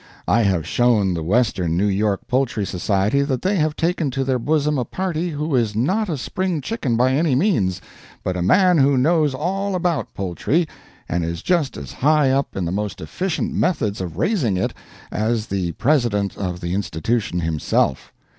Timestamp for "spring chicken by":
6.17-7.11